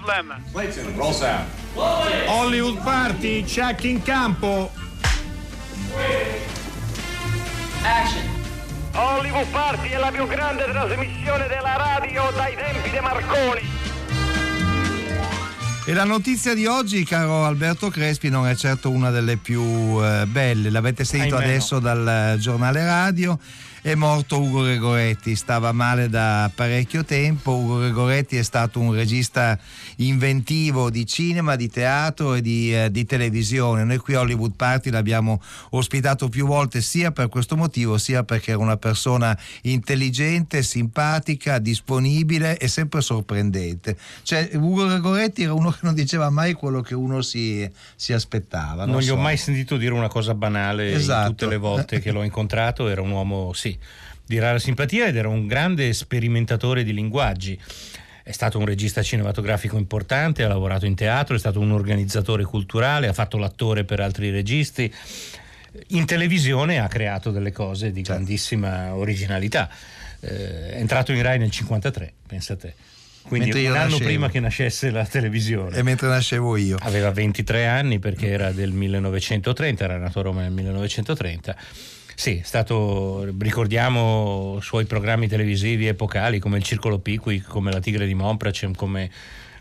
[0.00, 0.42] Problem.
[0.52, 1.46] Clayton, roll sound.
[2.26, 4.70] Hollywood Party, check in campo.
[7.82, 8.22] Action.
[8.94, 13.60] Hollywood Party è la più grande trasmissione della radio dai tempi di Marconi.
[15.86, 19.62] E la notizia di oggi, caro Alberto Crespi, non è certo una delle più
[20.02, 23.38] eh, belle, l'avete sentito adesso dal giornale radio.
[23.82, 27.52] È morto Ugo Gregoretti, stava male da parecchio tempo.
[27.52, 29.58] Ugo Gregoretti è stato un regista
[29.96, 33.84] inventivo di cinema, di teatro e di, eh, di televisione.
[33.84, 35.40] Noi qui a Hollywood Party l'abbiamo
[35.70, 42.58] ospitato più volte sia per questo motivo, sia perché era una persona intelligente, simpatica, disponibile
[42.58, 43.96] e sempre sorprendente.
[44.22, 47.66] Cioè, Ugo Gregoretti era uno che non diceva mai quello che uno si,
[47.96, 48.84] si aspettava.
[48.84, 49.20] Non gli ho so.
[49.20, 51.30] mai sentito dire una cosa banale Esatto.
[51.30, 52.86] in tutte le volte che l'ho incontrato.
[52.86, 53.69] Era un uomo, sì,
[54.26, 57.58] di rara simpatia ed era un grande sperimentatore di linguaggi.
[58.22, 63.08] È stato un regista cinematografico importante, ha lavorato in teatro, è stato un organizzatore culturale,
[63.08, 64.92] ha fatto l'attore per altri registi.
[65.88, 68.12] In televisione ha creato delle cose di Certo.
[68.12, 69.68] grandissima originalità.
[70.20, 72.74] Eh, è entrato in Rai nel 53, pensa te.
[73.22, 74.04] Quindi Mentre un anno nascevo.
[74.04, 75.76] prima che nascesse la televisione.
[75.76, 76.76] E mentre nascevo io.
[76.80, 81.56] Aveva 23 anni perché era del 1930, era nato a Roma nel 1930.
[82.20, 88.12] Sì, stato, ricordiamo suoi programmi televisivi epocali come Il Circolo Piqui, come La Tigre di
[88.12, 89.10] Monpracem, come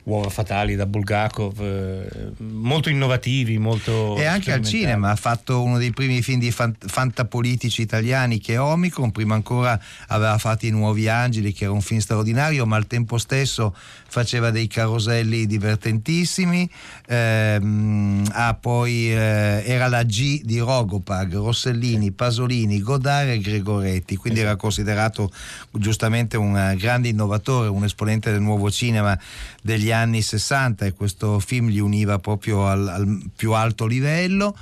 [0.04, 4.16] Uova Fatali da Bulgakov, eh, molto innovativi, molto...
[4.18, 8.54] E anche al cinema ha fatto uno dei primi film di fan- fantapolitici italiani che
[8.54, 12.76] è Omicron, prima ancora aveva fatto I Nuovi Angeli che era un film straordinario ma
[12.76, 13.76] al tempo stesso
[14.08, 16.70] faceva dei caroselli divertentissimi,
[17.12, 24.42] Ehm, ha poi, eh, era la G di Rogopag, Rossellini, Pasolini, Godard e Gregoretti, quindi
[24.42, 25.32] era considerato
[25.72, 29.18] giustamente un eh, grande innovatore, un esponente del nuovo cinema
[29.64, 34.56] degli anni 60 e questo film gli univa proprio al, al più alto livello.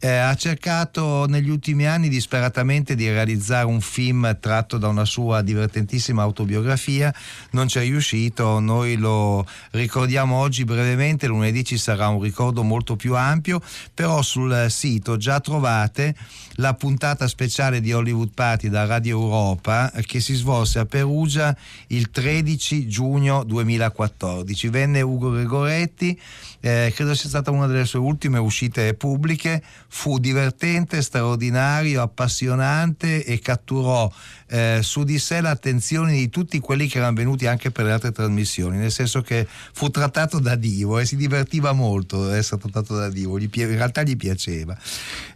[0.00, 5.42] Eh, ha cercato negli ultimi anni disperatamente di realizzare un film tratto da una sua
[5.42, 7.12] divertentissima autobiografia,
[7.50, 12.94] non ci è riuscito, noi lo ricordiamo oggi brevemente, lunedì ci sarà un ricordo molto
[12.94, 13.60] più ampio,
[13.92, 16.14] però sul sito già trovate
[16.60, 21.56] la puntata speciale di Hollywood Party da Radio Europa eh, che si svolse a Perugia
[21.88, 24.68] il 13 giugno 2014.
[24.68, 26.18] Venne Ugo Gregoretti,
[26.60, 33.38] eh, credo sia stata una delle sue ultime uscite pubbliche, fu divertente, straordinario, appassionante e
[33.38, 34.10] catturò
[34.48, 38.12] eh, su di sé l'attenzione di tutti quelli che erano venuti anche per le altre
[38.12, 43.08] trasmissioni, nel senso che fu trattato da Dio e si divertiva molto essere trattato da
[43.08, 44.76] Dio, gli in realtà gli piaceva.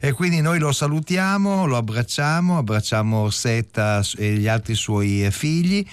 [0.01, 5.85] E quindi noi lo salutiamo, lo abbracciamo, abbracciamo Setta e gli altri suoi eh, figli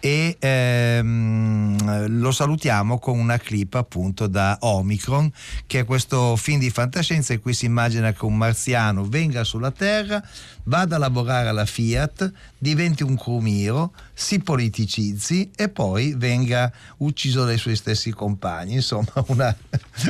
[0.00, 5.30] e ehm, lo salutiamo con una clip appunto da Omicron,
[5.66, 9.70] che è questo film di fantascienza in cui si immagina che un marziano venga sulla
[9.70, 10.22] Terra,
[10.64, 17.58] vada a lavorare alla Fiat, diventi un crumiro, si politicizzi e poi venga ucciso dai
[17.58, 18.74] suoi stessi compagni.
[18.74, 19.54] Insomma, una,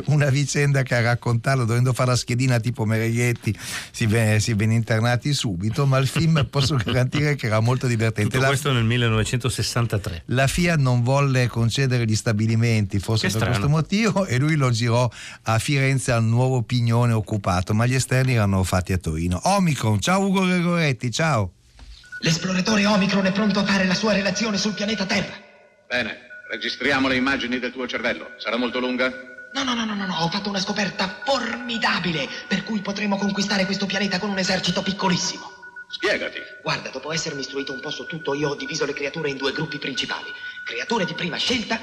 [0.07, 3.57] una vicenda che a raccontarlo, dovendo fare la schedina tipo Mereghetti,
[3.91, 8.31] si viene, si viene internati subito, ma il film posso garantire che era molto divertente.
[8.31, 10.23] Tutto La- questo nel 1963.
[10.27, 13.59] la Fiat non volle concedere gli stabilimenti, forse Che per strano.
[13.59, 15.09] questo motivo, e lui lo girò
[15.45, 19.41] a Firenze al nuovo Pignone occupato, ma gli esterni erano fatti a Torino.
[19.45, 21.53] Omicron, ciao Ugo Gregoretti, ciao.
[22.21, 25.35] L'esploratore Omicron è pronto a fare la sua relazione sul pianeta Terra.
[25.89, 26.19] Bene,
[26.51, 28.31] registriamo le immagini del tuo cervello.
[28.39, 29.13] Sarà molto lunga?
[29.55, 33.67] No, no, no, no, no, no, ho fatto una scoperta formidabile, per cui potremo conquistare
[33.67, 35.51] questo pianeta con un esercito piccolissimo.
[35.91, 36.39] Spiegati.
[36.63, 39.53] Guarda, dopo essermi istruito un po' su tutto, io ho diviso le creature in due
[39.53, 40.31] gruppi principali.
[40.65, 41.79] Creature di prima scelta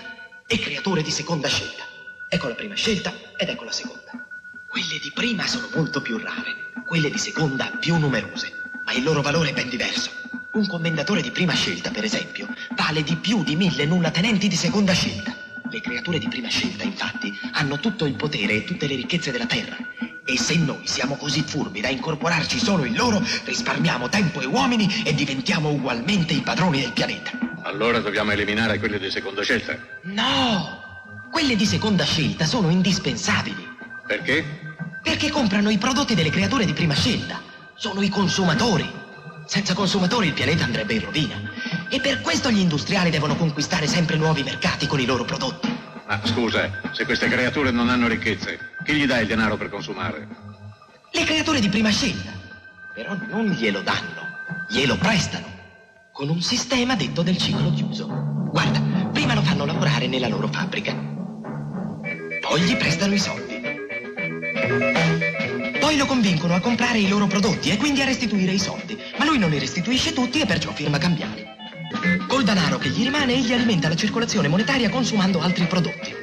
[0.48, 1.84] e creature di seconda scelta.
[2.28, 4.29] Ecco la prima scelta ed ecco la seconda.
[4.70, 8.54] Quelle di prima sono molto più rare, quelle di seconda più numerose,
[8.86, 10.12] ma il loro valore è ben diverso.
[10.54, 14.94] Un commendatore di prima scelta, per esempio, vale di più di mille nullatenenti di seconda
[14.94, 15.36] scelta.
[15.72, 19.48] Le creature di prima scelta, infatti, hanno tutto il potere e tutte le ricchezze della
[19.48, 19.76] Terra.
[20.24, 25.04] E se noi siamo così furbi da incorporarci solo in loro, risparmiamo tempo e uomini
[25.04, 27.32] e diventiamo ugualmente i padroni del pianeta.
[27.64, 29.76] Allora dobbiamo eliminare quelli di seconda scelta.
[30.04, 30.78] No!
[31.32, 33.69] Quelle di seconda scelta sono indispensabili.
[34.10, 34.44] Perché?
[35.04, 37.40] Perché comprano i prodotti delle creature di prima scelta.
[37.76, 38.92] Sono i consumatori.
[39.46, 41.40] Senza consumatori il pianeta andrebbe in rovina.
[41.90, 45.78] E per questo gli industriali devono conquistare sempre nuovi mercati con i loro prodotti.
[46.08, 50.28] Ma scusa, se queste creature non hanno ricchezze, chi gli dà il denaro per consumare?
[51.12, 52.32] Le creature di prima scelta.
[52.96, 54.26] Però non glielo danno,
[54.70, 55.46] glielo prestano.
[56.12, 58.08] Con un sistema detto del ciclo chiuso.
[58.50, 58.80] Guarda,
[59.14, 60.96] prima lo fanno fanno lavorare nella loro fabbrica.
[62.42, 63.49] Poi gli prestano i soldi.
[65.80, 68.96] Poi lo convincono a comprare i loro prodotti e quindi a restituire i soldi.
[69.18, 71.44] Ma lui non li restituisce tutti e perciò firma cambiali.
[72.28, 76.14] Col denaro che gli rimane egli alimenta la circolazione monetaria consumando altri prodotti.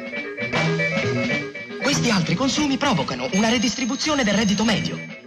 [1.82, 5.25] Questi altri consumi provocano una redistribuzione del reddito medio.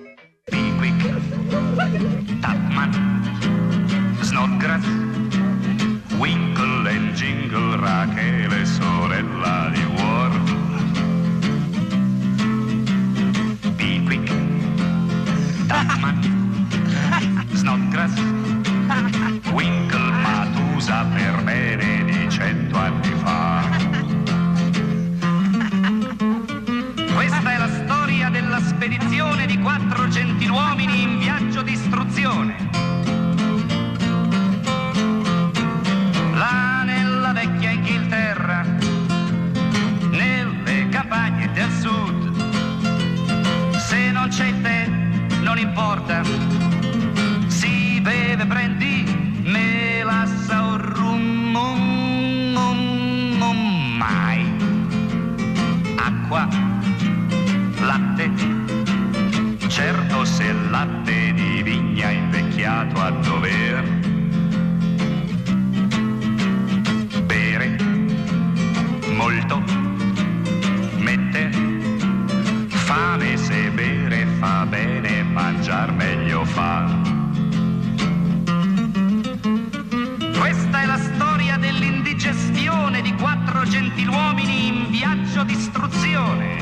[85.49, 86.57] D'istruzione.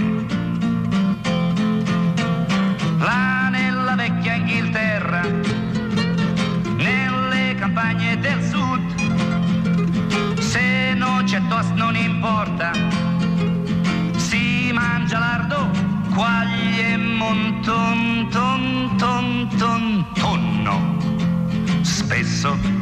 [2.99, 5.23] Là nella vecchia Inghilterra,
[6.77, 12.71] nelle campagne del sud, se non c'è toast non importa,
[14.15, 15.69] si mangia lardo,
[16.13, 20.95] quaglie monton, ton, ton, ton, tonno.
[21.81, 22.76] Spesso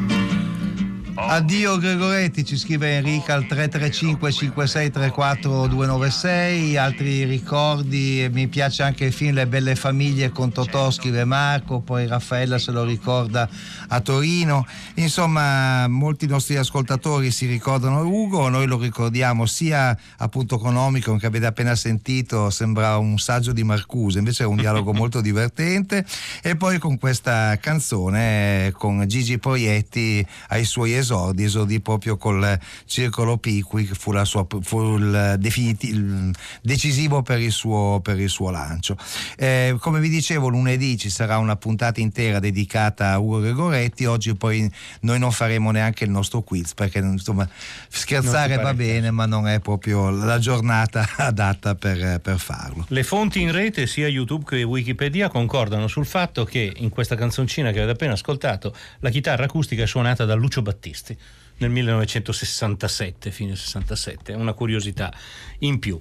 [1.27, 9.11] Addio Gregoretti, ci scrive Enrica al 335 5634 296, altri ricordi, mi piace anche il
[9.11, 13.49] film Le belle famiglie con Totò, scrive Marco, poi Raffaella se lo ricorda
[13.87, 21.17] a Torino, insomma molti nostri ascoltatori si ricordano Ugo, noi lo ricordiamo sia appunto economico
[21.17, 26.05] che avete appena sentito, sembra un saggio di Marcuse, invece è un dialogo molto divertente.
[26.43, 32.59] E poi con questa canzone con Gigi Proietti ai suoi esordi esordi, esordì proprio col
[32.85, 38.19] Circolo Piqui, che fu, la sua, fu il, definiti- il decisivo per il suo, per
[38.19, 38.97] il suo lancio.
[39.37, 44.35] Eh, come vi dicevo, lunedì ci sarà una puntata intera dedicata a Ugo Gregoretti, oggi
[44.35, 44.69] poi
[45.01, 47.47] noi non faremo neanche il nostro quiz, perché insomma
[47.87, 52.85] scherzare va bene, ma non è proprio la giornata adatta per, per farlo.
[52.89, 57.71] Le fonti in rete, sia YouTube che Wikipedia, concordano sul fatto che in questa canzoncina
[57.71, 60.61] che avete appena ascoltato, la chitarra acustica è suonata da Lucio
[61.05, 61.17] Battisti
[61.57, 65.13] nel 1967, fine 67, è una curiosità
[65.59, 65.99] in più.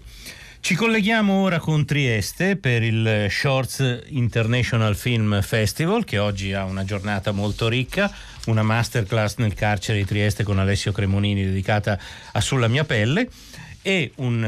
[0.58, 6.84] Ci colleghiamo ora con Trieste per il Shorts International Film Festival che oggi ha una
[6.84, 8.10] giornata molto ricca,
[8.46, 11.98] una masterclass nel carcere di Trieste con Alessio Cremonini dedicata
[12.32, 13.28] a Sulla mia pelle
[13.86, 14.42] e un,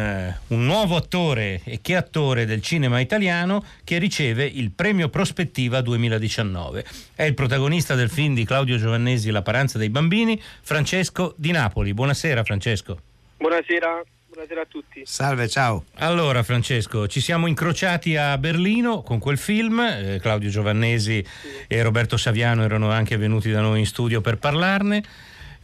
[0.49, 5.83] uh, un, nuovo attore e che attore del cinema italiano che riceve il premio Prospettiva
[5.83, 6.83] 2019.
[7.15, 11.93] È il protagonista del film di Claudio Giovannesi La paranza dei bambini, Francesco Di Napoli.
[11.93, 12.99] Buonasera Francesco.
[13.37, 14.03] Buonasera.
[14.37, 15.03] Buonasera a tutti.
[15.05, 15.85] Salve, ciao.
[15.97, 19.81] Allora, Francesco, ci siamo incrociati a Berlino con quel film.
[19.81, 21.49] Eh, Claudio Giovannesi sì.
[21.67, 25.03] e Roberto Saviano erano anche venuti da noi in studio per parlarne.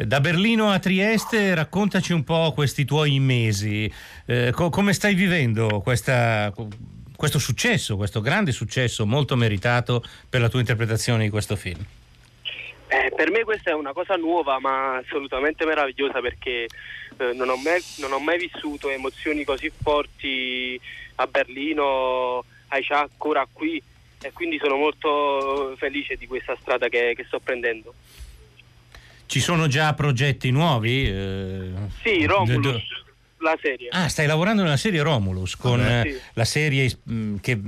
[0.06, 3.92] Da Berlino a Trieste, raccontaci un po' questi tuoi mesi.
[4.26, 6.52] Eh, co- come stai vivendo questa,
[7.14, 11.84] questo successo, questo grande successo molto meritato per la tua interpretazione di questo film?
[12.88, 16.66] Eh, per me questa è una cosa nuova ma assolutamente meravigliosa perché
[17.18, 20.80] eh, non, ho mai, non, ho mai, vissuto emozioni così forti
[21.16, 23.80] a Berlino, ai già ancora qui
[24.20, 27.94] e quindi sono molto felice di questa strada che, che sto prendendo.
[29.32, 31.08] Ci sono già progetti nuovi?
[31.08, 31.70] Eh,
[32.02, 32.82] sì, Romulus.
[33.38, 33.88] La serie.
[33.90, 36.20] Ah, stai lavorando nella serie Romulus con Vabbè, sì.
[36.34, 36.86] la serie
[37.40, 37.60] che, che,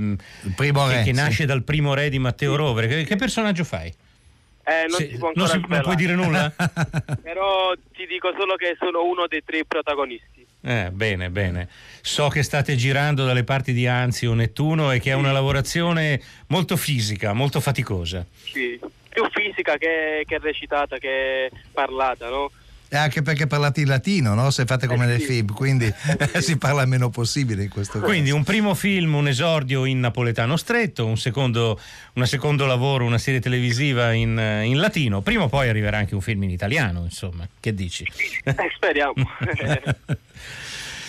[0.59, 1.13] re, che sì.
[1.13, 2.57] nasce dal primo re di Matteo Sì.
[2.59, 2.87] Rovere.
[2.87, 3.89] Che, che personaggio fai?
[3.89, 6.53] Eh, non Se- si può non, si- non puoi dire nulla?
[7.23, 10.47] Però ti dico solo che sono uno dei tre protagonisti.
[10.61, 11.71] Eh, bene, bene.
[12.03, 16.21] So che state girando dalle parti di Anzi o Nettuno e che è una lavorazione
[16.49, 18.23] molto fisica, molto faticosa.
[18.53, 18.79] Sì.
[19.15, 22.51] Più fisica che, che recitata, che parlata, no?
[22.89, 24.51] E anche perché parlate in latino, no?
[24.51, 25.27] Se fate come Eh, nel sì.
[25.27, 25.93] film, quindi
[26.39, 28.05] si parla il meno possibile in questo caso.
[28.05, 31.81] Quindi un primo film, un esordio in napoletano stretto, un secondo,
[32.15, 36.21] un secondo lavoro, una serie televisiva in, in latino, prima o poi arriverà anche un
[36.21, 38.05] film in italiano, insomma, che dici?
[38.45, 39.15] Eh, speriamo.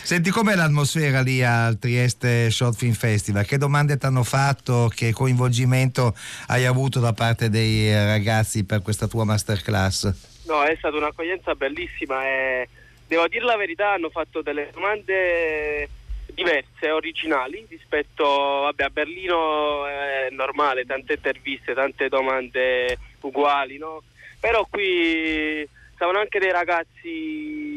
[0.06, 3.44] Senti, com'è l'atmosfera lì al Trieste Short Film Festival?
[3.44, 4.88] Che domande ti hanno fatto?
[4.94, 6.16] Che coinvolgimento
[6.50, 10.44] hai avuto da parte dei eh, ragazzi per questa tua masterclass?
[10.46, 12.70] No, è stata un'accoglienza bellissima e
[13.08, 15.90] devo dire la verità, hanno fatto delle domande
[16.36, 24.04] diverse, originali rispetto vabbè, a Berlino è normale, tante interviste, tante domande uguali, no?
[24.40, 27.75] Però qui stavano anche dei ragazzi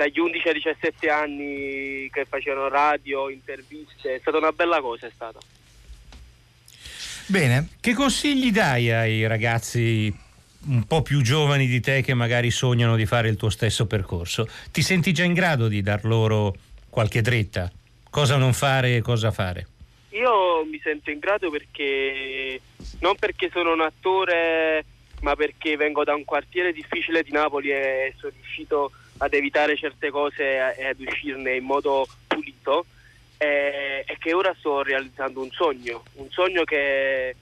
[0.00, 5.10] dagli 11 ai 17 anni che facevano radio, interviste, è stata una bella cosa, è
[5.14, 5.38] stata.
[7.26, 10.12] Bene, Che consigli dai ai ragazzi
[10.68, 14.48] un po' più giovani di te che magari sognano di fare il tuo stesso percorso?
[14.72, 16.54] Ti senti già in grado di dar loro
[16.88, 17.70] qualche dritta?
[18.08, 19.66] Cosa non fare e cosa fare?
[20.12, 22.58] Io mi sento in grado perché
[23.00, 24.82] non perché sono un attore,
[25.20, 28.90] ma perché vengo da un quartiere difficile di Napoli e sono riuscito
[29.22, 32.86] ad evitare certe cose e ad uscirne in modo pulito
[33.36, 37.34] e, e che ora sto realizzando un sogno, un sogno che è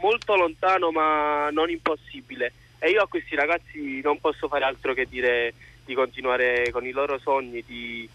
[0.00, 5.06] molto lontano ma non impossibile e io a questi ragazzi non posso fare altro che
[5.08, 8.08] dire di continuare con i loro sogni, di,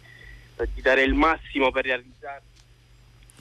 [0.74, 2.48] di dare il massimo per realizzarli.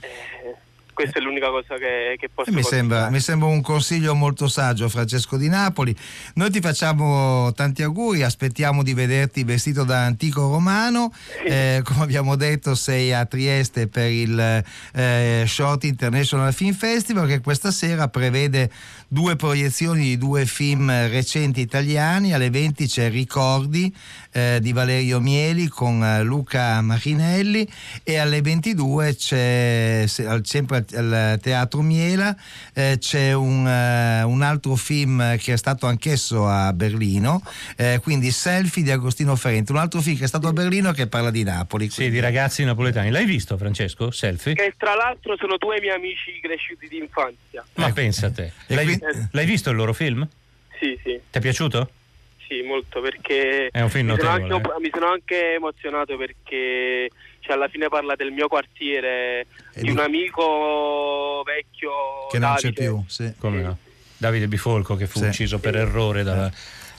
[0.00, 0.57] Eh,
[0.92, 4.88] questa è l'unica cosa che, che posso mi sembra, mi sembra un consiglio molto saggio,
[4.88, 5.94] Francesco di Napoli.
[6.34, 11.12] Noi ti facciamo tanti auguri, aspettiamo di vederti vestito da antico romano.
[11.44, 17.40] Eh, come abbiamo detto, sei a Trieste per il eh, Short International Film Festival che
[17.40, 18.70] questa sera prevede
[19.08, 22.32] due proiezioni di due film recenti italiani.
[22.32, 23.94] Alle 20 c'è Ricordi
[24.32, 27.68] eh, di Valerio Mieli con eh, Luca Marinelli
[28.02, 32.37] e alle 22 c'è se- al- sempre al, al Teatro Miela
[32.75, 37.43] eh, c'è un, eh, un altro film che è stato anch'esso a Berlino,
[37.77, 41.07] eh, quindi Selfie di Agostino Ferrente, un altro film che è stato a Berlino che
[41.07, 41.89] parla di Napoli.
[41.91, 43.11] Sì, di ragazzi napoletani.
[43.11, 44.11] L'hai visto, Francesco?
[44.11, 44.55] Selfie?
[44.55, 47.65] Che tra l'altro sono due miei amici cresciuti di infanzia.
[47.75, 48.53] Ma pensa a te.
[48.67, 50.27] L'hai, quindi- l'hai visto il loro film?
[50.79, 51.91] Sì, sì, Ti è piaciuto?
[52.61, 54.80] Sì, molto perché È un film mi, sono anche, eh.
[54.80, 57.09] mi sono anche emozionato perché
[57.40, 61.90] cioè, alla fine parla del mio quartiere, E di un amico vecchio
[62.30, 62.82] Che non c'è Davide.
[62.85, 63.02] più.
[63.06, 63.32] sì.
[63.38, 63.78] Come no?
[64.16, 65.25] Davide Bifolco che fu Sì.
[65.26, 66.49] ucciso per errore dalla,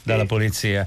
[0.03, 0.85] dalla polizia.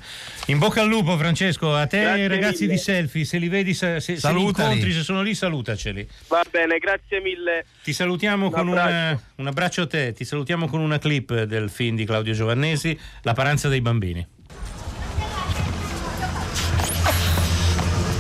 [0.49, 1.75] In bocca al lupo, Francesco.
[1.75, 2.73] A te Grazie i ragazzi mille.
[2.75, 6.07] di selfie, se li vedi, se, se, se li incontri, se sono lì, salutaceli.
[6.29, 7.65] Va bene, grazie mille.
[7.83, 8.91] Ti salutiamo Un con abbraccio.
[8.91, 12.99] una, un abbraccio a te, ti salutiamo con una clip del film di Claudio Giovannesi,
[13.23, 14.27] La paranza dei bambini.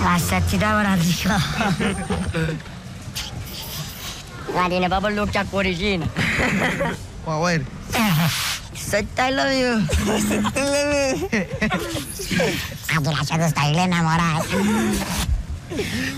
[0.06, 1.28] Lasciati da ora dico.
[4.52, 6.08] Guardi, proprio l'occhio a cuoricino.
[7.24, 7.64] Ma guarda,
[8.72, 9.84] Se te lo io.
[12.86, 14.56] Ah, ti lascio stare innamorato.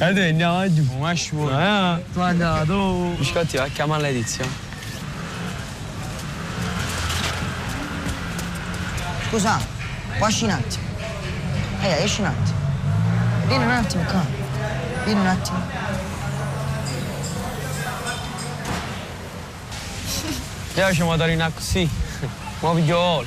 [0.01, 0.85] Allora andiamo giù.
[0.99, 1.97] Ma scuola.
[1.97, 3.15] Eh, tu andato.
[3.17, 4.45] Biscotti, va a chiamare Letizia.
[9.29, 9.59] Scusa,
[10.19, 10.85] puoi esci un attimo?
[11.81, 12.68] Ehi, esci un attimo.
[13.49, 14.25] Vieni un attimo qua.
[15.05, 15.59] Vieni un attimo.
[20.75, 21.89] Io ci vado in così.
[22.61, 23.27] Ma figliolo.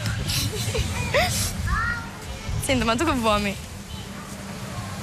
[2.63, 3.55] Senti, ma tu che vuoi?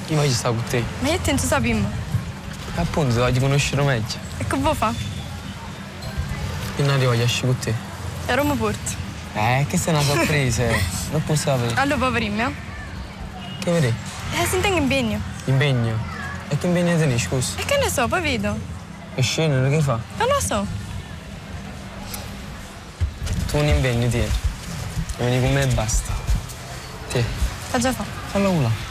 [0.06, 0.84] Io voglio stare con te.
[1.00, 1.90] Ma io tento sappiamo.
[2.76, 4.16] E appunto, ti voglio conoscere meglio.
[4.38, 4.94] E che vuoi fare?
[6.76, 7.74] Io non ti voglio uscire con te.
[8.26, 8.94] E Roma porti.
[9.34, 10.62] Eh, questa è una sorpresa.
[11.10, 11.74] Non posso sapere.
[11.74, 12.52] Allora, poverino, eh?
[13.58, 13.94] Che vedi?
[14.32, 15.20] Eh, si intende impegno.
[15.46, 15.96] Impegno.
[16.48, 17.58] E che impegno tendi, scusa?
[17.58, 18.56] E che ne so, poi vedo.
[19.14, 19.98] E scendere, che fa?
[20.16, 20.66] Non lo so.
[23.50, 24.30] Tu un impegno tieni.
[25.18, 26.12] Vieni con me e basta.
[27.10, 27.24] Ti.
[27.68, 28.04] Sta già fa.
[28.30, 28.87] Fallo là.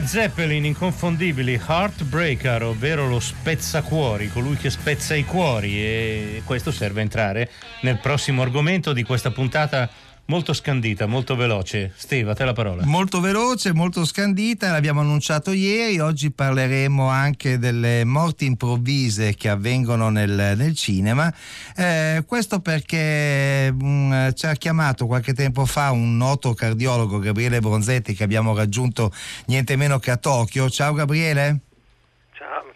[0.00, 7.00] Led Zeppelin inconfondibili, Heartbreaker, ovvero lo spezzacuori, colui che spezza i cuori e questo serve
[7.00, 7.50] a entrare
[7.82, 9.90] nel prossimo argomento di questa puntata
[10.30, 11.92] molto scandita, molto veloce.
[11.96, 12.86] Steve, a te la parola.
[12.86, 20.08] Molto veloce, molto scandita, l'abbiamo annunciato ieri, oggi parleremo anche delle morti improvvise che avvengono
[20.08, 21.34] nel, nel cinema.
[21.74, 28.14] Eh, questo perché mh, ci ha chiamato qualche tempo fa un noto cardiologo, Gabriele Bronzetti,
[28.14, 29.12] che abbiamo raggiunto
[29.46, 30.70] niente meno che a Tokyo.
[30.70, 31.69] Ciao Gabriele.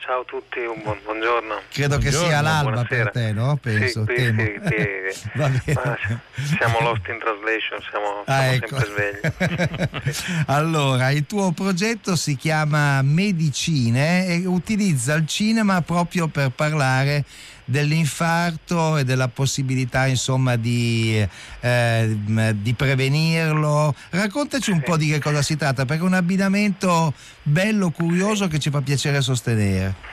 [0.05, 1.63] Ciao, a tutti, un buon, buongiorno.
[1.73, 3.11] Credo che Buongiorno, sia l'alba buonasera.
[3.11, 3.57] per te, no?
[3.57, 5.31] Penso, sì, sì, sì.
[5.39, 6.21] Va bene.
[6.59, 8.79] Siamo lost in translation, siamo, Ah, siamo ecco.
[8.81, 10.45] sempre svegli.
[10.49, 17.25] Allora, il tuo progetto si chiama Medicine e utilizza il cinema proprio per parlare
[17.65, 21.27] dell'infarto e della possibilità insomma di,
[21.61, 22.17] eh,
[22.55, 23.95] di prevenirlo.
[24.11, 28.59] Raccontaci un po' di che cosa si tratta, perché è un abbinamento bello, curioso che
[28.59, 30.13] ci fa piacere sostenere.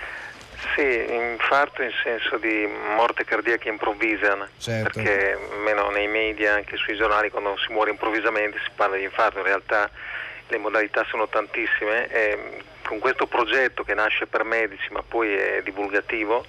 [0.75, 5.01] Sì, infarto in senso di morte cardiaca improvvisa, Certo.
[5.01, 9.39] perché almeno nei media, anche sui giornali, quando si muore improvvisamente si parla di infarto,
[9.39, 9.89] in realtà
[10.47, 15.61] le modalità sono tantissime e con questo progetto che nasce per medici ma poi è
[15.63, 16.45] divulgativo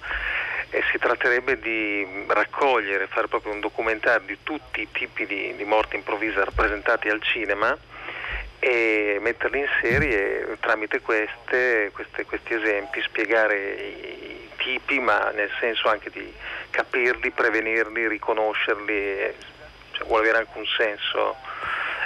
[0.73, 5.63] eh, si tratterebbe di raccogliere, fare proprio un documentario di tutti i tipi di, di
[5.65, 7.77] morte improvvisa rappresentati al cinema
[8.57, 15.51] e metterli in serie e tramite queste, queste- questi esempi spiegare i, tipi ma nel
[15.59, 16.33] senso anche di
[16.71, 19.33] capirli, prevenirli, riconoscerli,
[19.91, 21.35] cioè, vuole avere anche un senso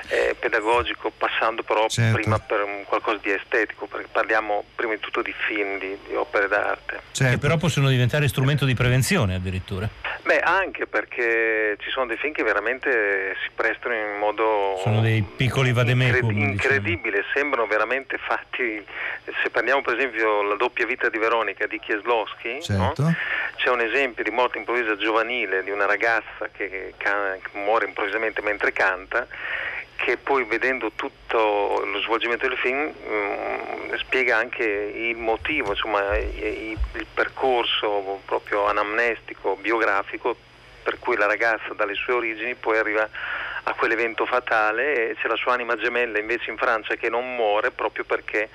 [0.10, 2.20] eh, pedagogico passando però Certo.
[2.20, 6.16] prima per un qualcosa di estetico perché parliamo prima di tutto di film, di, di
[6.16, 7.02] opere d'arte.
[7.12, 9.88] Che però possono diventare strumento di prevenzione addirittura.
[10.24, 15.22] Beh, anche perché ci sono dei film che veramente si prestano in modo Sono dei
[15.22, 16.16] piccoli vademecum.
[16.30, 16.52] incred- diciamo.
[16.52, 18.84] incredibile, sembrano veramente fatti.
[19.42, 22.94] Se prendiamo per esempio la doppia vita di Veronica di Kieslowski, no?
[22.94, 23.14] Certo.
[23.56, 27.86] c'è un esempio di morte improvvisa giovanile di una ragazza che, che ca- che muore
[27.86, 29.28] improvvisamente mentre canta
[29.98, 36.70] che poi vedendo tutto lo svolgimento del film mm, spiega anche il motivo, insomma i-
[36.72, 40.36] i- il percorso proprio anamnestico, biografico
[40.84, 43.10] per cui la ragazza dalle sue origini poi arriva
[43.68, 47.72] a quell'evento fatale e c'è la sua anima gemella invece in Francia che non muore
[47.72, 48.50] proprio perché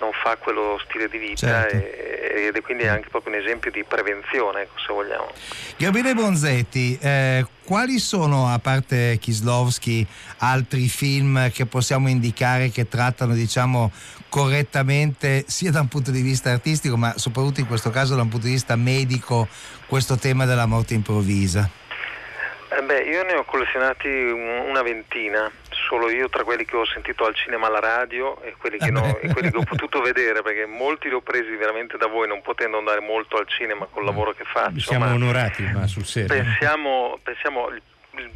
[0.00, 1.76] non fa quello stile di vita Certo.
[1.76, 5.32] e- ed è quindi anche proprio un esempio di prevenzione, ecco, se vogliamo.
[5.78, 10.06] Gabriele Bonzetti, eh, quali sono, a parte Kislovski,
[10.38, 13.90] altri film che possiamo indicare che trattano, diciamo,
[14.28, 18.28] correttamente, sia da un punto di vista artistico, ma soprattutto in questo caso da un
[18.28, 19.48] punto di vista medico,
[19.86, 21.85] questo tema della morte improvvisa?
[22.78, 25.50] Eh beh, io ne ho collezionati un- una ventina,
[25.88, 29.16] solo io tra quelli che ho sentito al cinema alla radio e quelli che, no-
[29.18, 32.42] e quelli che ho potuto vedere, perché molti li ho presi veramente da voi, non
[32.42, 34.80] potendo andare molto al cinema col lavoro che faccio.
[34.80, 36.28] Siamo ma onorati, ma sul serio.
[36.42, 37.70] pensiamo, pensiamo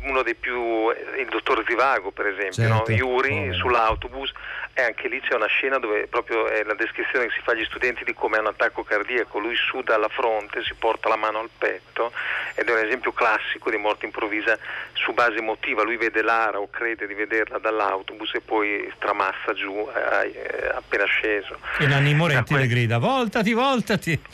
[0.03, 2.85] uno dei più, il dottor Zivago per esempio, no?
[2.85, 2.93] Certo.
[2.93, 4.33] Yuri sull'autobus
[4.73, 7.65] e anche lì c'è una scena dove proprio è la descrizione che si fa agli
[7.65, 11.41] studenti di come è un attacco cardiaco, lui suda alla fronte, si porta la mano
[11.41, 12.13] al petto
[12.55, 14.59] ed è un esempio classico di morte improvvisa
[14.93, 19.89] su base emotiva, lui vede Lara o crede di vederla dall'autobus e poi stramassa giù
[19.95, 21.59] eh, eh, appena sceso.
[21.79, 24.21] E Nanni Moretti que- le grida, voltati, voltati.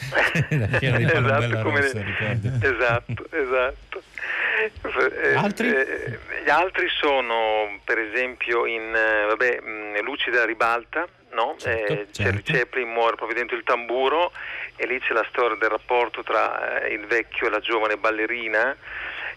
[0.87, 2.01] Esatto, come Rossa,
[2.61, 4.03] esatto, esatto.
[4.73, 5.69] Eh, Altri?
[5.75, 9.61] eh, gli altri sono per esempio in eh, vabbè,
[10.03, 11.55] Luci della ribalta, no?
[11.59, 12.53] Certo, Eh, certo.
[12.53, 14.33] Chaplin muore proprio dentro il tamburo
[14.77, 18.77] e lì c'è la storia del rapporto tra eh, il vecchio e la giovane ballerina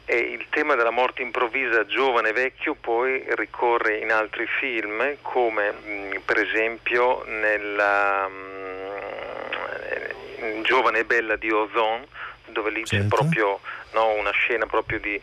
[0.06, 5.72] e il tema della morte improvvisa giovane e vecchio poi ricorre in altri film come
[5.72, 8.58] mh, per esempio nella mh,
[10.42, 12.06] in Giovane e Bella di Ozon
[12.52, 13.16] dove lì c'è Certo.
[13.16, 13.60] proprio
[13.94, 15.20] no, una scena proprio di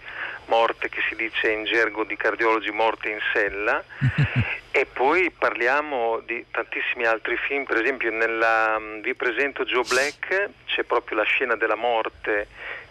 [0.46, 3.82] morte che si dice in gergo di cardiologi morte in sella
[4.70, 10.82] e poi parliamo di tantissimi altri film, per esempio nella, vi presento Joe Black, c'è
[10.84, 12.46] proprio la scena della morte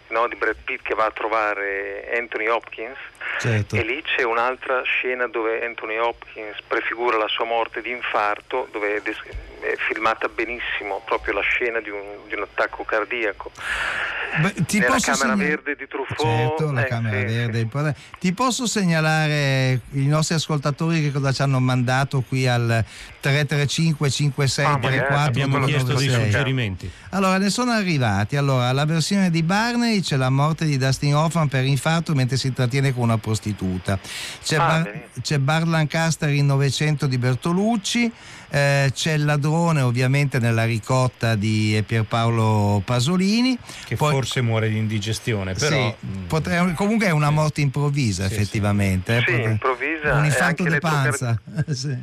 [0.08, 2.98] no, di Brad Pitt che va a trovare Anthony Hopkins
[3.38, 3.76] Certo.
[3.76, 9.02] e lì c'è un'altra scena dove Anthony Hopkins prefigura la sua morte di infarto, dove
[9.60, 13.50] è, filmata benissimo proprio la scena di un, di un attacco cardiaco.
[14.40, 17.60] Beh, ti Nella posso Camera segna- Verde di Truffaut, Certo, la eh, Camera sì, Verde.
[17.60, 17.98] importante.
[18.18, 22.84] Ti posso segnalare i nostri ascoltatori che cosa ci hanno mandato qui al
[23.20, 26.24] 335 56 Ah, magari, 34 Abbiamo chiesto dei 96.
[26.30, 26.90] suggerimenti.
[27.10, 28.36] Allora, ne sono arrivati.
[28.36, 32.48] Allora, la versione di Barney c'è la morte di Dustin Hoffman per infarto mentre si
[32.48, 33.98] intrattiene con una prostituta.
[34.42, 38.12] C'è, Ah, Bar- c'è Bart Lancaster in 900 di Bertolucci.
[38.50, 43.56] Eh, c'è il ladrone ovviamente nella ricotta di Pierpaolo Pasolini.
[43.84, 45.94] Che forse muore di indigestione, però...
[46.00, 49.16] Sì, potre- comunque è una morte improvvisa effettivamente.
[49.18, 50.14] eh, Sì, improvvisa.
[50.14, 51.40] Un e infarto di panza.
[51.70, 51.96] sì.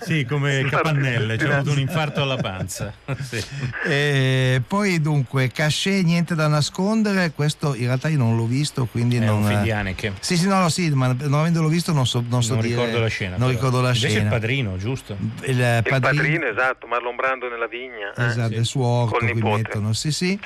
[0.00, 2.92] Sì, come Capannelle, c'è avuto un infarto alla panza.
[3.28, 3.42] Sì.
[3.84, 9.16] E poi dunque, Cachet, niente da nascondere, questo in realtà io non l'ho visto, quindi
[9.16, 9.42] È non...
[9.42, 10.12] un film di Haneke.
[10.20, 12.74] Sì, sì, no, no, sì, ma non avendolo visto non so, non so non dire-
[12.76, 13.30] ricordo la scena.
[13.36, 13.50] Non però.
[13.50, 14.22] ricordo la Invece scena.
[14.24, 15.16] il padrino, giusto?
[15.42, 18.12] Il Il padrino- padrino, esatto, Marlon Brando nella vigna.
[18.14, 18.24] eh.
[18.26, 20.38] Esatto, il suo orto qui mettono, sì sì.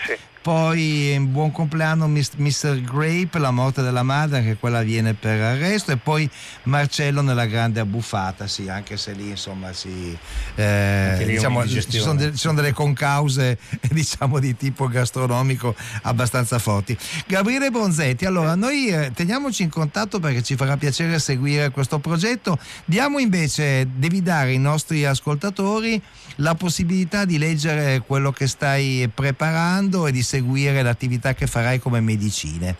[0.42, 2.80] Poi buon compleanno Mr.
[2.80, 6.28] Grape, la morte della madre, che quella viene per arresto, e poi
[6.64, 10.18] Marcello nella grande abbuffata, sì, anche se lì insomma si,
[10.56, 13.56] eh, diciamo, ci, sono de- ci sono delle concause
[13.92, 16.98] diciamo di tipo gastronomico abbastanza forti.
[17.28, 22.58] Gabriele Bronzetti, allora noi eh, teniamoci in contatto perché ci farà piacere seguire questo progetto.
[22.84, 26.02] Diamo invece, devi dare ai nostri ascoltatori
[26.36, 32.00] la possibilità di leggere quello che stai preparando e di seguire l'attività che farai come
[32.00, 32.74] medicine.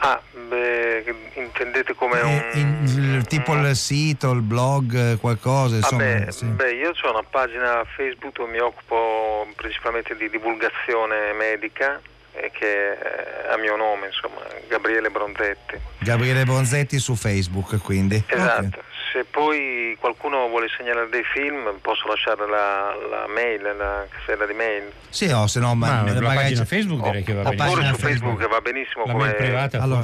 [0.00, 2.30] Ah, beh, intendete come un...
[2.30, 2.84] Eh, in-
[3.16, 6.04] il- tipo il sito, il blog, eh, qualcosa, insomma.
[6.04, 6.44] Vabbè, sì.
[6.44, 12.00] beh, io ho una pagina Facebook dove mi occupo principalmente di divulgazione medica
[12.32, 15.74] e che è a mio nome, insomma, Gabriele Bronzetti.
[15.98, 18.22] Gabriele Bronzetti su Facebook, quindi.
[18.28, 18.78] Esatto, Ok.
[19.12, 24.54] Se poi qualcuno vuole segnalare dei film posso lasciare la, la mail, la casella di
[24.54, 24.84] mail.
[25.10, 27.64] Sì, no, se no, ma, Ma la magari pagina Facebook direi che va benissimo.
[27.68, 30.02] Oppure pagina su Facebook va benissimo La come mail privata Allora.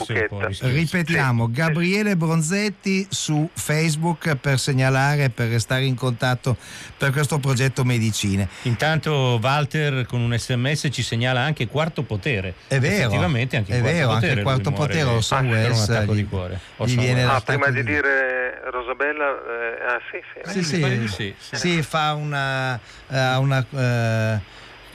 [0.61, 6.57] Ripetiamo, Gabriele Bronzetti su Facebook per segnalare, per restare in contatto
[6.97, 8.49] per questo progetto Medicine.
[8.63, 12.55] Intanto Walter con un sms ci segnala anche quarto potere.
[12.67, 14.27] È vero, Effettivamente anche è il quarto vero, potere.
[14.29, 16.61] anche il quarto potere per Welles, un attacco gli- di cuore.
[16.85, 17.25] gli viene.
[17.25, 18.61] Ah, prima di di- dire
[18.95, 20.63] Rosabella, eh, ah sì, sì.
[20.63, 21.57] Sì, sì, sì, sì.
[21.57, 22.79] sì, fa una,
[23.09, 24.41] eh, una eh,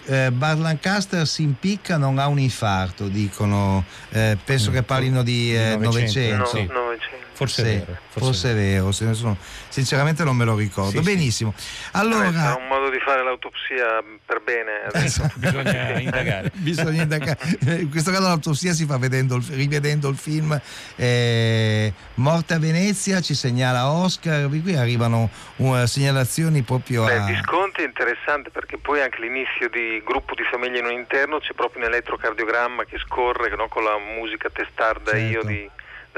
[0.05, 3.83] eh, Bud Lancaster si impicca, non ha un infarto, dicono.
[4.09, 6.45] Eh, penso che parlino di eh, Novecento, 900.
[6.45, 6.65] sì.
[6.71, 7.28] Novecento.
[7.39, 7.97] Forse Sì, è vero.
[8.09, 9.37] forse, è vero, se ne sono-
[9.69, 10.91] sinceramente non me lo ricordo.
[10.91, 10.99] Sì.
[10.99, 11.53] Benissimo.
[11.53, 14.71] Vabbè, Allora, sarà un modo di fare l'autopsia per bene.
[14.87, 15.05] adesso.
[15.23, 15.39] Esatto.
[15.39, 16.51] Bisogna indagare.
[16.55, 17.37] Bisogna indagare.
[17.79, 20.59] In questo caso l'autopsia si fa vedendo il- rivedendo il film
[20.97, 27.25] eh, Morte a Venezia, ci segnala Oscar, qui arrivano uh, segnalazioni proprio Beh, a...
[27.25, 31.83] Visconti è interessante perché poi anche l'inizio di gruppo di famiglia non interno c'è proprio
[31.83, 35.25] un elettrocardiogramma che scorre no, con la musica testarda Certo.
[35.25, 35.69] io di,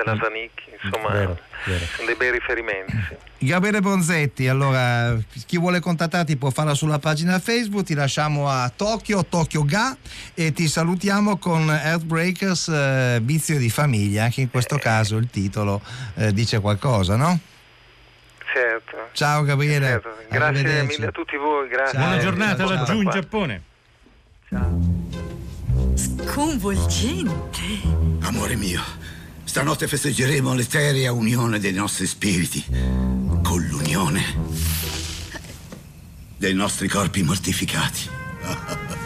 [0.04, 1.86] della Zanicchi, insomma Vero, vero.
[1.96, 2.92] sono dei bei riferimenti.
[3.10, 3.46] sì.
[3.46, 9.26] Gabriele Bonzetti, allora chi vuole contattarti può farlo sulla pagina Facebook, ti lasciamo a Tokyo,
[9.26, 9.98] Tokyo Ga
[10.36, 15.82] e ti salutiamo con Earthbreakers eh, Vizio di famiglia, anche in questo caso il titolo
[16.16, 17.40] eh, dice qualcosa, no?
[18.54, 19.10] Certo.
[19.14, 19.86] Ciao Gabriele.
[19.88, 20.16] certo.
[20.30, 21.98] Grazie mille a tutti voi, grazie.
[21.98, 22.08] Ciao.
[22.08, 23.10] Buona giornata ciao, laggiù in.
[23.10, 23.62] Giappone.
[25.96, 27.62] Sconvolgente.
[28.22, 28.82] Amore mio,
[29.52, 32.64] stanotte festeggeremo l'eterea unione dei nostri spiriti
[33.44, 34.24] con l'unione
[36.38, 38.10] dei nostri corpi mortificati.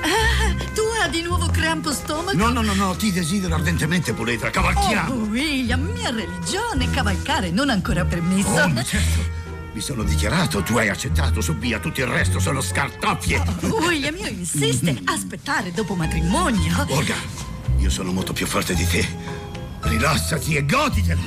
[0.00, 2.36] Ah, tu hai di nuovo crampo stomaco?
[2.36, 5.12] No, no, no, no, ti desidero ardentemente, Puletra, cavalchiamo!
[5.12, 8.48] Oh, William, mia religione, cavalcare non ancora permesso.
[8.50, 9.24] Oh, ma certo,
[9.72, 13.42] mi sono dichiarato, tu hai accettato, su via, tutto il resto sono scartoffie.
[13.62, 16.86] William, io insiste, aspettare dopo matrimonio.
[16.88, 17.16] Olga,
[17.78, 19.37] io sono molto più forte di te.
[19.82, 21.20] Rilassati e goditela.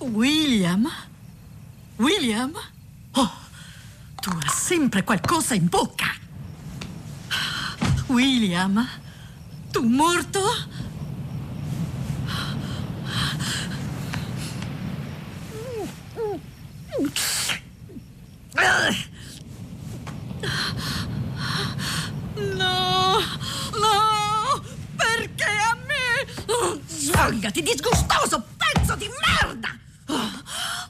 [0.00, 0.90] William?
[1.96, 2.52] William?
[3.12, 3.30] Oh,
[4.20, 6.14] tu hai sempre qualcosa in bocca.
[8.08, 8.86] William?
[9.72, 10.40] Tu morto?
[22.34, 23.20] No,
[23.78, 24.62] no,
[24.96, 26.82] perché a me?
[26.86, 29.78] Sfogati, disgustoso pezzo di merda!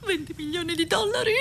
[0.05, 1.35] 20 milioni di dollari?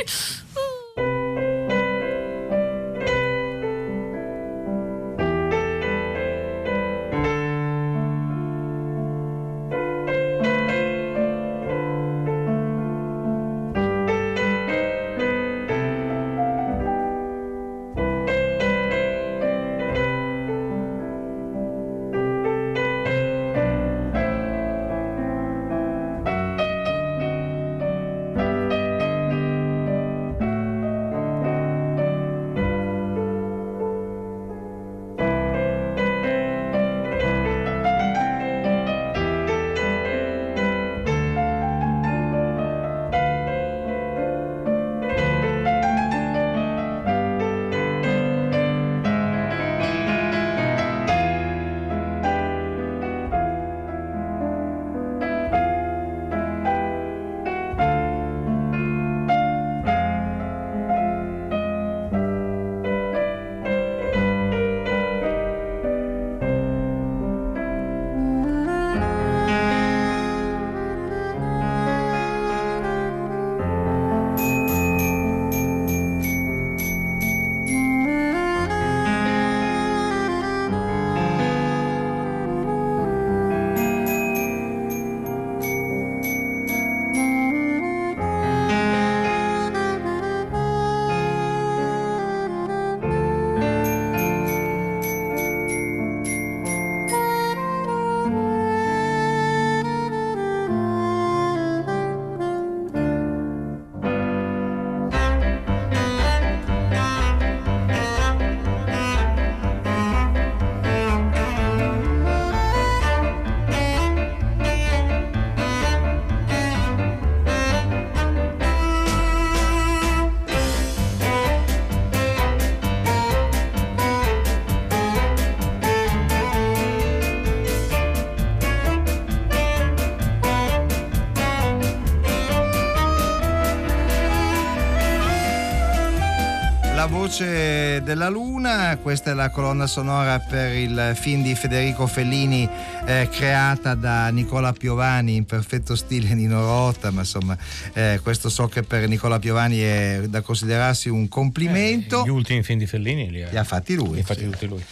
[136.96, 142.70] La voce della luna, questa è la colonna sonora per il film di Federico Fellini
[143.06, 147.58] eh, creata da Nicola Piovani in perfetto stile Nino Rota, ma insomma
[147.94, 152.22] eh, questo so che per Nicola Piovani è da considerarsi un complimento.
[152.22, 154.14] Eh, gli ultimi film di Fellini li ha, li ha fatti lui.
[154.14, 154.84] Li ha fatti tutti lui.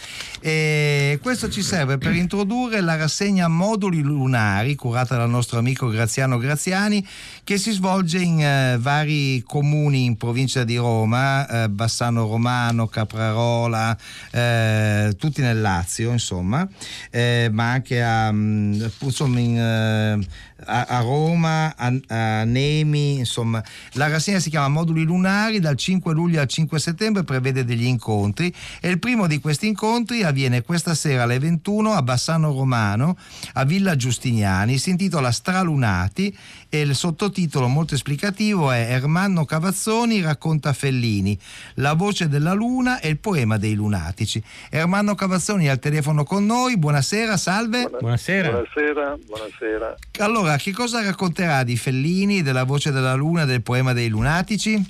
[0.44, 6.36] E questo ci serve per introdurre la rassegna Moduli Lunari curata dal nostro amico Graziano
[6.36, 7.06] Graziani
[7.44, 13.96] che si svolge in eh, vari comuni in provincia di Roma, eh, Bassano Romano, Caprarola,
[14.32, 16.68] eh, tutti nel Lazio insomma,
[17.10, 20.26] eh, ma anche a, mm, insomma, in, eh,
[20.64, 23.62] a, a, Roma, a, a, Nemi, insomma.
[23.92, 28.52] La rassegna si chiama Moduli Lunari, dal 5 luglio al 5 settembre prevede degli incontri
[28.80, 33.16] e il primo di questi incontri avviene questa sera alle 21 a Bassano Romano,
[33.54, 36.36] a Villa Giustiniani, si intitola Stralunati
[36.74, 41.38] e il sottotitolo molto esplicativo è Ermanno Cavazzoni racconta Fellini,
[41.74, 44.42] la voce della luna e il poema dei lunatici.
[44.70, 47.90] Ermanno Cavazzoni al telefono con noi, buonasera, salve.
[47.90, 48.48] Buonasera.
[48.48, 49.96] Buonasera, buonasera.
[50.20, 54.82] Allora, che cosa racconterà di Fellini, della voce della luna, del poema dei lunatici?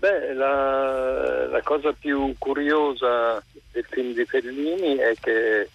[0.00, 5.68] Beh, la, la cosa più curiosa del film di Fellini è che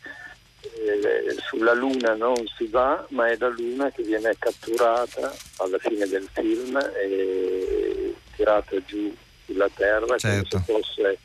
[0.86, 6.08] eh, sulla Luna non si va, ma è la Luna che viene catturata alla fine
[6.08, 9.14] del film e tirata giù
[9.46, 10.62] sulla Terra certo.
[10.66, 11.18] come se fosse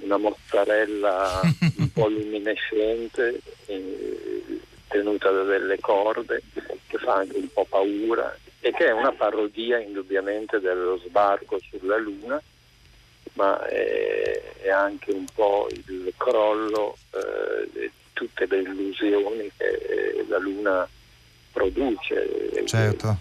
[0.00, 1.40] una mozzarella
[1.78, 6.42] un po' luminescente eh, tenuta da delle corde
[6.86, 11.96] che fa anche un po' paura e che è una parodia indubbiamente dello sbarco sulla
[11.96, 12.40] Luna
[13.34, 20.88] ma è, è anche un po' il crollo eh, tutte le illusioni che la Luna
[21.52, 22.64] produce.
[22.64, 23.18] Certo.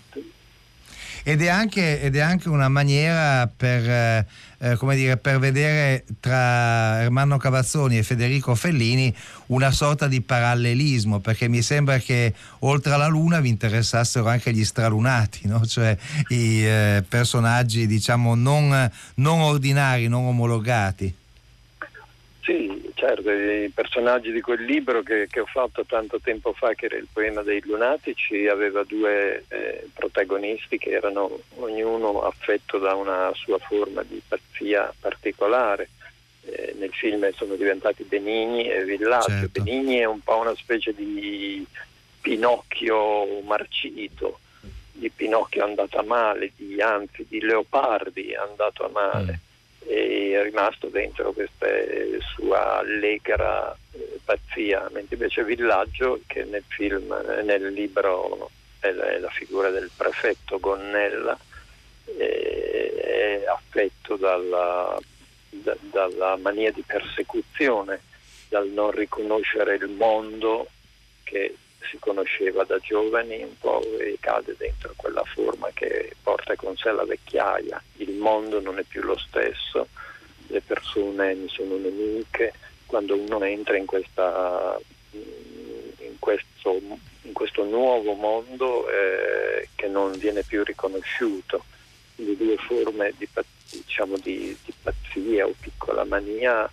[1.26, 4.26] Ed è, anche, ed è anche una maniera per,
[4.60, 9.14] eh, come dire, per vedere tra Ermanno Cavazzoni e Federico Fellini
[9.48, 14.66] una sorta di parallelismo, perché mi sembra che oltre alla Luna vi interessassero anche gli
[14.66, 15.66] stralunati, no?
[15.66, 21.16] cioè i eh, personaggi diciamo non, non ordinari, non omologati.
[22.42, 26.86] Sì, certo, i personaggi di quel libro che, che, ho fatto tanto tempo fa, che
[26.86, 33.30] era il poema dei lunatici, aveva due eh, protagonisti che erano ognuno affetto da una
[33.36, 35.90] sua forma di pazzia particolare.
[36.46, 39.28] Eh, nel film sono diventati Benigni e Villaggio.
[39.28, 39.62] Certo.
[39.62, 41.66] Benigni è un po' una specie di
[42.22, 44.40] Pinocchio marcito,
[44.94, 49.32] di Pinocchio andato a male, di, anzi di Leopardi andato a male.
[49.32, 49.52] Mm
[49.86, 52.13] e è rimasto dentro questa sua
[52.94, 59.30] allegra eh, pazzia, mentre invece Villaggio, che nel film, nel libro è la, è la
[59.30, 61.38] figura del prefetto Gonnella,
[62.18, 64.98] è affetto dalla,
[65.50, 68.02] da, dalla mania di persecuzione,
[68.50, 70.68] dal non riconoscere il mondo
[71.24, 71.56] che
[71.90, 76.92] si conosceva da giovani un po' e cade dentro quella forma che porta con sé
[76.92, 77.82] la vecchiaia.
[77.98, 79.88] Il mondo non è più lo stesso,
[80.48, 82.54] le persone mi sono nemiche.
[82.94, 84.80] Quando uno entra in, questa,
[85.14, 86.80] in, questo,
[87.24, 91.66] in questo, nuovo mondo eh, che non viene più riconosciuto,
[92.18, 93.28] le due forme di,
[93.72, 96.72] diciamo, di, di pazzia o piccola mania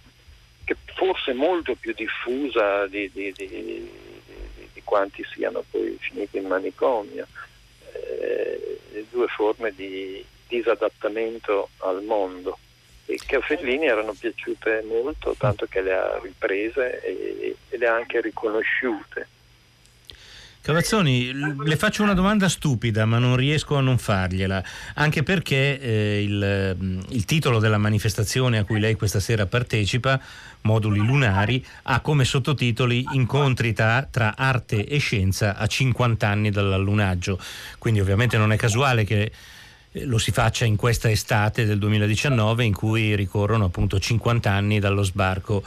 [0.62, 3.90] che forse è molto più diffusa di, di, di,
[4.84, 7.26] quanti siano poi finiti in manicomio,
[7.92, 8.78] eh,
[9.08, 12.58] due forme di disadattamento al mondo
[13.10, 17.86] e che a Fellini erano piaciute molto, tanto che le ha riprese e, e le
[17.86, 19.26] ha anche riconosciute.
[20.62, 21.32] Cavazzoni,
[21.64, 24.62] le faccio una domanda stupida, ma non riesco a non fargliela,
[24.96, 30.20] anche perché eh, il, il, titolo della manifestazione a cui lei questa sera partecipa,
[30.60, 37.40] Moduli Lunari, ha come sottotitoli Incontri tra, tra arte e scienza a 50 anni dall'allunaggio.
[37.78, 39.32] Quindi ovviamente non è casuale che
[39.92, 45.02] lo si faccia in questa estate del 2019 in cui ricorrono appunto 50 anni dallo
[45.02, 45.64] sbarco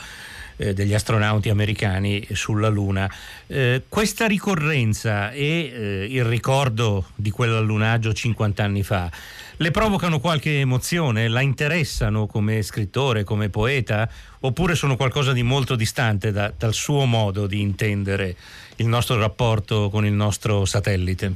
[0.57, 3.11] eh, degli astronauti americani sulla Luna.
[3.47, 9.11] Eh, questa ricorrenza e eh, il ricordo di quell'allunaggio 50 anni fa
[9.57, 11.27] le provocano qualche emozione?
[11.27, 14.09] La interessano come scrittore, come poeta?
[14.39, 18.35] Oppure sono qualcosa di molto distante da, dal suo modo di intendere
[18.77, 21.33] il nostro rapporto con il nostro satellite?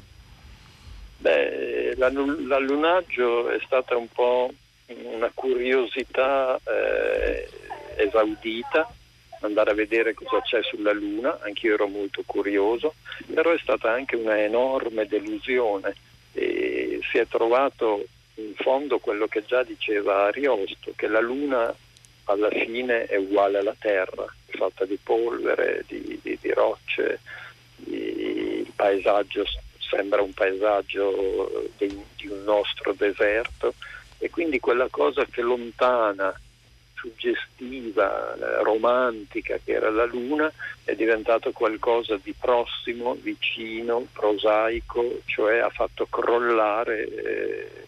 [1.20, 1.57] Beh,
[1.98, 4.52] l'allunaggio è stata un po'
[4.88, 7.50] una curiosità eh,
[7.98, 8.92] esaudita
[9.42, 12.96] andare a vedere cosa c'è sulla Luna, anch'io ero molto curioso,
[13.34, 15.96] però è stata anche una enorme delusione.
[16.34, 18.06] E si è trovato
[18.36, 21.74] in fondo quello che già diceva Ariosto, che la Luna
[22.26, 27.20] alla fine è uguale alla Terra, è fatta di polvere, di, di, di rocce,
[27.76, 29.46] di, il paesaggio
[29.90, 33.74] sembra un paesaggio di, di un nostro deserto
[34.20, 36.34] e quindi quella cosa che lontana
[36.98, 40.52] suggestiva, eh, romantica che era la Luna
[40.84, 47.88] è diventato qualcosa di prossimo, vicino, prosaico, cioè ha fatto crollare eh,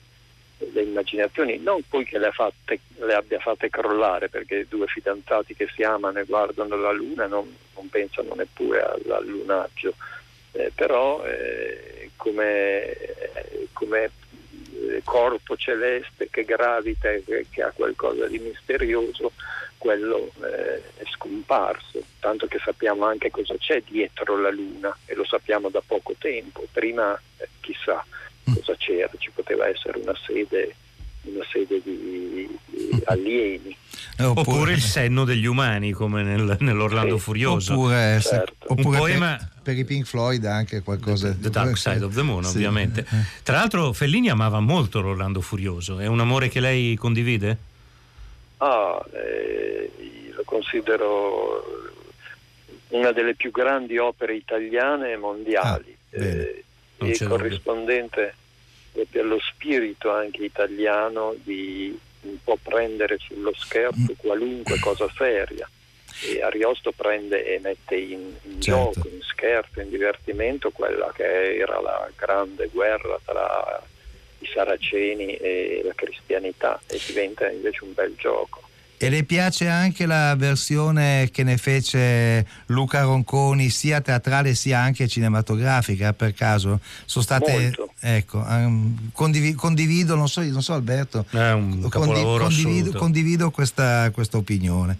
[0.71, 5.67] le immaginazioni, non poi che le, fatte, le, abbia fatte crollare, perché due fidanzati che
[5.73, 9.95] si amano e guardano la Luna non, non pensano neppure all'allunaggio,
[10.51, 12.97] eh, però eh, come,
[13.73, 14.11] come
[15.03, 19.31] corpo celeste che gravita e che ha qualcosa di misterioso,
[19.77, 25.25] quello eh, è scomparso, tanto che sappiamo anche cosa c'è dietro la Luna e lo
[25.25, 28.05] sappiamo da poco tempo, prima eh, chissà
[28.53, 30.75] cosa c'era, ci poteva essere una sede,
[31.23, 33.75] una sede di, di alieni.
[34.17, 38.53] Eh, oppure, oppure, il senno degli umani come nel, nell'Orlando sì, Furioso oppure, certo.
[38.67, 42.13] oppure un poema per, per, i Pink Floyd anche qualcosa The, the Dark Side of
[42.13, 42.57] the Moon sì.
[42.57, 43.43] ovviamente eh.
[43.43, 47.57] tra l'altro Fellini amava molto l'Orlando Furioso è un amore che lei condivide?
[48.57, 49.91] Ah, eh,
[50.35, 51.63] lo considero
[52.89, 56.63] una delle più grandi opere italiane e mondiali ah, eh,
[56.97, 58.33] e corrispondente
[58.91, 65.69] proprio allo spirito anche italiano di un po' prendere sullo scherzo qualunque cosa seria.
[66.21, 68.91] E Ariosto prende e mette in, in certo.
[68.91, 73.81] gioco, in scherzo, in divertimento quella che era la grande guerra tra
[74.39, 78.68] i saraceni e la cristianità e diventa invece un bel gioco.
[79.01, 85.07] E le piace anche la versione che ne fece Luca Ronconi, sia teatrale sia anche
[85.07, 86.81] cinematografica, per caso?
[87.05, 87.61] Sono state.
[87.61, 87.93] Molto.
[88.01, 94.09] Ecco, um, condiv- condivido, non so, non so Alberto, è un capolavoro condivido, condivido questa,
[94.11, 94.97] questa, opinione.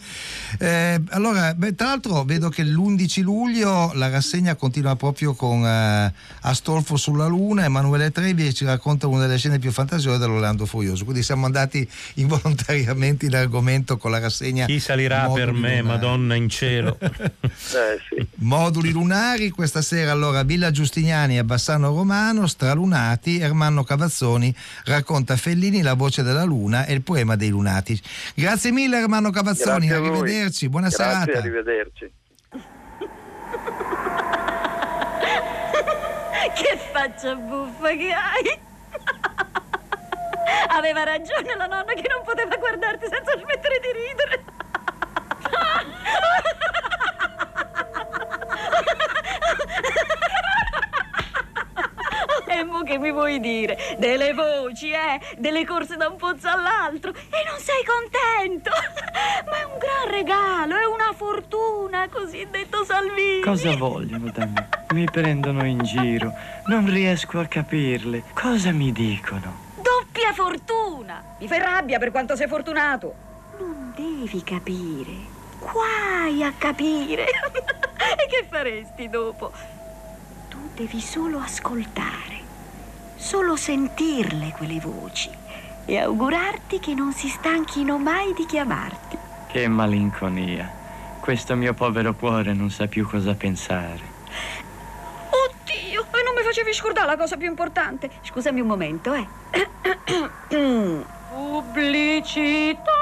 [0.58, 6.12] Eh, allora, beh, tra l'altro vedo che l'11 luglio la rassegna continua proprio con uh,
[6.42, 11.24] Astolfo sulla Luna, Emanuele Trevi ci racconta una delle scene più fantasiose dell'Orlando Furioso, quindi
[11.24, 14.66] siamo andati involontariamente in argomento momento con la rassegna.
[14.66, 15.82] Chi salirà per me, lunari.
[15.82, 16.98] Madonna in cielo?
[17.02, 17.10] eh,
[18.08, 18.28] sì.
[18.36, 25.82] Moduli lunari, questa sera allora Villa Giustiniani a Bassano Romano, Stralunati, Ermanno Cavazzoni racconta Fellini
[25.82, 28.00] la voce della luna e il poema dei lunati.
[28.36, 31.38] Grazie mille Ermanno Cavazzoni, arrivederci, buona Grazie, serata.
[31.40, 32.12] Arrivederci.
[36.56, 38.69] che faccia buffa che hai!
[40.70, 44.44] Aveva ragione la nonna che non poteva guardarti senza smettere di ridere.
[52.48, 53.78] E mo che mi vuoi dire?
[53.98, 55.20] Delle voci, eh?
[55.38, 58.72] Delle corse da un pozzo all'altro e non sei contento?
[59.46, 63.42] Ma è un gran regalo, è una fortuna, cosiddetto Salvini.
[63.42, 64.68] Cosa vogliono da me?
[64.94, 66.34] Mi prendono in giro,
[66.66, 68.24] non riesco a capirle.
[68.34, 69.68] Cosa mi dicono?
[69.82, 71.24] Doppia fortuna.
[71.40, 73.14] Mi fai rabbia per quanto sei fortunato.
[73.58, 75.38] Non devi capire.
[75.60, 77.26] Guai a capire.
[77.26, 79.52] e che faresti dopo?
[80.50, 82.42] Tu devi solo ascoltare,
[83.16, 85.30] solo sentirle quelle voci
[85.86, 89.18] e augurarti che non si stanchino mai di chiamarti.
[89.48, 90.78] Che malinconia.
[91.20, 94.18] Questo mio povero cuore non sa più cosa pensare.
[95.30, 98.10] Oddio, e non mi facevi scordare la cosa più importante.
[98.24, 99.28] Scusami un momento, eh.
[101.30, 102.98] Pubblicità.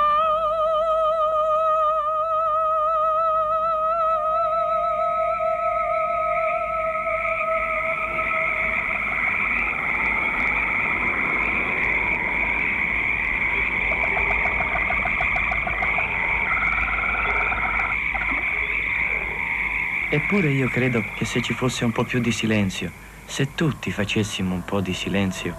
[20.10, 24.56] Eppure io credo che se ci fosse un po' più di silenzio, se tutti facessimo
[24.56, 25.54] un po' di silenzio,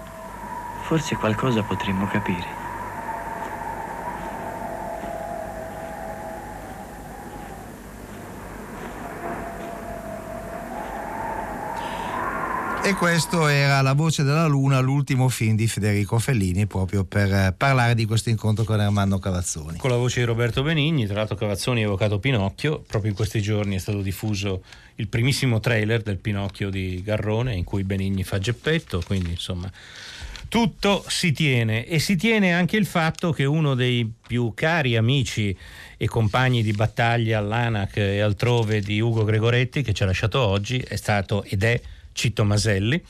[0.81, 2.58] forse qualcosa potremmo capire.
[12.89, 17.53] E questo era La voce della luna, l'ultimo film di Federico Fellini, proprio per eh,
[17.55, 19.77] parlare di questo incontro con Armando Cavazzoni.
[19.77, 23.43] Con la voce di Roberto Benigni, tra l'altro Cavazzoni ha evocato Pinocchio, proprio in questi
[23.43, 24.63] giorni è stato diffuso
[24.95, 29.71] il primissimo trailer del Pinocchio di Garrone in cui Benigni fa Geppetto, quindi insomma
[30.47, 35.55] tutto si tiene e si tiene anche il fatto che uno dei più cari amici
[35.95, 40.79] e compagni di battaglia all'ANAC e altrove di Ugo Gregoretti che ci ha lasciato oggi
[40.79, 41.79] è stato ed è
[42.19, 43.01] Citto Maselli,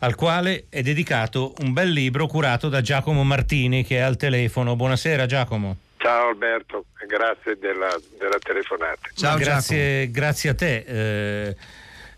[0.00, 4.76] al quale è dedicato un bel libro curato da Giacomo Martini che è al telefono.
[4.76, 5.78] Buonasera Giacomo.
[5.96, 7.88] Ciao Alberto, grazie della,
[8.18, 9.08] della telefonata.
[9.22, 10.84] Ma grazie, grazie a te.
[10.86, 11.56] Eh,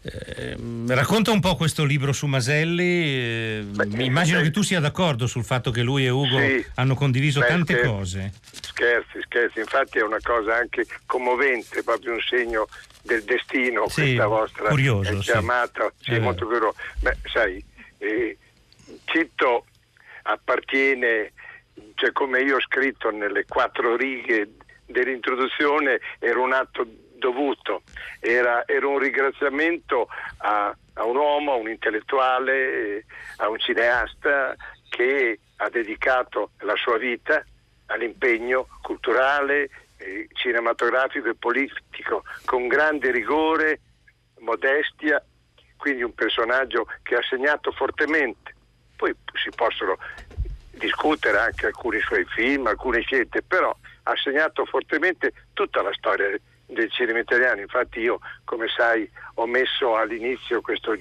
[0.02, 0.56] eh,
[0.88, 2.82] racconta un po' questo libro su Maselli.
[2.82, 3.64] eh,
[3.98, 6.66] immagino che tu sia d'accordo sul fatto che lui e Ugo Sì.
[6.74, 7.88] hanno condiviso Beh, tante scherzi.
[7.92, 8.32] cose.
[8.62, 12.66] Scherzi, scherzi, infatti è una cosa anche commovente, proprio un segno
[13.02, 15.30] del destino Sì, questa vostra curioso, eh, sì.
[15.30, 16.74] chiamata, sì, È molto curioso.
[17.00, 17.62] Beh, sai,
[17.98, 18.36] eh,
[19.04, 19.66] Citto
[20.22, 21.32] appartiene,
[21.94, 24.54] cioè come io ho scritto nelle quattro righe
[24.86, 26.86] dell'introduzione, era un atto
[27.16, 27.82] dovuto,
[28.20, 33.04] era, era un ringraziamento a, a un uomo, a un intellettuale, eh,
[33.36, 34.56] a un cineasta
[34.88, 37.44] che ha dedicato la sua vita
[37.86, 39.70] all'impegno culturale,
[40.02, 43.80] eh, cinematografico e politico con grande rigore,
[44.40, 45.24] modestia,
[45.76, 48.54] quindi un personaggio che ha segnato fortemente.
[48.96, 49.96] Poi si possono
[50.70, 53.74] discutere anche alcuni suoi film, alcune scelte, però
[54.04, 56.28] ha segnato fortemente tutta la storia
[56.66, 57.60] del cinema italiano.
[57.60, 60.94] Infatti io, come sai, ho messo all'inizio questo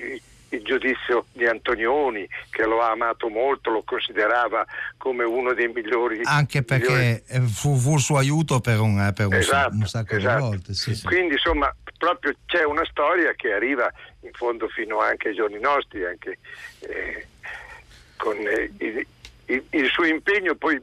[0.52, 4.66] il giudizio di Antonioni, che lo ha amato molto, lo considerava
[4.98, 6.22] come uno dei migliori.
[6.24, 9.86] Anche migliori- perché eh, fu, fu il suo aiuto per un, per un, Esatto, un
[9.88, 10.36] sacco esatto.
[10.44, 10.74] di volte.
[10.74, 11.06] Sì, sì.
[11.06, 13.92] Quindi insomma proprio c'è una storia che arriva
[14.22, 16.38] in fondo fino anche ai giorni nostri, anche
[16.80, 17.28] eh,
[18.18, 19.06] con eh, il,
[19.46, 20.82] il- il suo impegno poi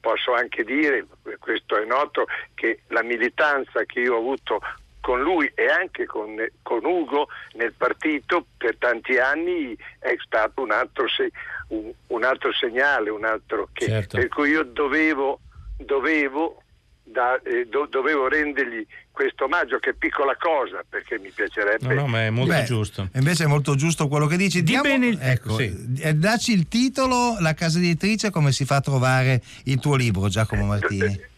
[0.00, 1.06] posso anche dire,
[1.38, 4.60] questo è noto, che la militanza che io ho avuto
[5.02, 10.70] con lui e anche con, con Ugo nel partito per tanti anni è stato un
[10.70, 11.32] altro, se-
[11.68, 14.16] un- un altro segnale, un altro che, Certo.
[14.16, 15.40] per cui io dovevo,
[15.76, 16.62] dovevo,
[17.02, 21.92] da- eh, do- dovevo rendergli questo omaggio, che è piccola cosa, perché mi piacerebbe...
[21.94, 23.08] No, no, ma è molto Beh, giusto.
[23.14, 24.62] Invece è molto giusto quello che dici.
[24.62, 24.88] Diamo-
[25.20, 29.96] ecco, eh, dacci il titolo, la casa editrice, come si fa a trovare il tuo
[29.96, 31.30] libro, Giacomo Martini.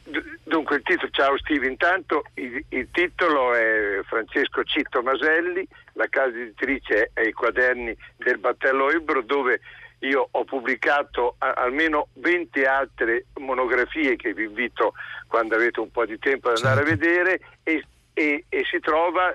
[0.46, 6.36] Dunque il titolo, ciao Steve, intanto il, il titolo è Francesco Citto Maselli, la casa
[6.36, 9.60] editrice è i quaderni del Battello Ebro dove
[10.00, 14.92] io ho pubblicato a- almeno 20 altre monografie che vi invito
[15.28, 17.82] quando avete un po' di tempo ad andare a vedere e,
[18.12, 19.34] e- e si trova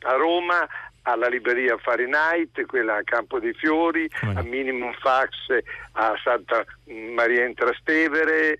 [0.00, 0.68] a Roma
[1.06, 5.32] alla libreria Fahrenheit, quella a Campo dei Fiori, a Minimum Fax
[5.92, 8.58] a Santa Maria in Trastevere,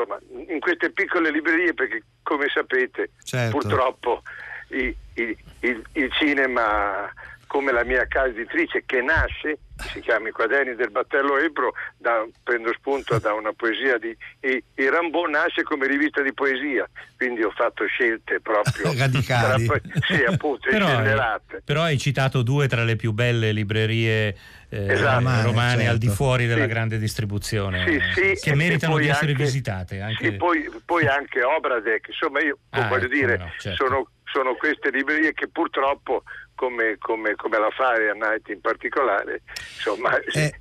[0.00, 0.18] insomma
[0.52, 3.56] in queste piccole librerie perché come sapete Certo.
[3.58, 4.22] purtroppo
[4.68, 7.12] i- i- il, il cinema
[7.46, 9.58] come la mia casa editrice che nasce,
[9.88, 14.62] si chiama I quaderni del Battello Ebro, da- prendo spunto da una poesia di I,
[14.76, 19.66] i Rambaud, nasce come rivista di poesia, quindi ho fatto scelte proprio Radicali.
[19.66, 21.62] tra- sì, appunto, Però, scellerate.
[21.64, 24.36] però hai citato due tra le più belle librerie
[24.72, 25.16] eh, Esatto.
[25.16, 26.22] romane, Romane, al di certo.
[26.22, 26.68] fuori della Sì.
[26.68, 30.00] grande distribuzione, Sì, sì, che e- meritano e di essere anche- visitate.
[30.00, 30.24] Anche...
[30.24, 33.84] Sì, poi, poi anche Obradec, insomma io Ah, voglio ecco, dire, no, certo.
[33.86, 36.22] sono, sono queste librerie che purtroppo,
[36.60, 39.40] come, come, come la Fahrenheit in particolare,
[39.76, 40.52] insomma, Eh,